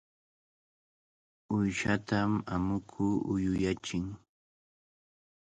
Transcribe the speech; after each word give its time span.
Uyshatam 1.55 2.29
amuku 2.55 3.05
uyuyachin. 3.33 4.05